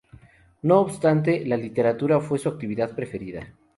[0.63, 3.53] No obstante, la literatura fue su actividad preferida.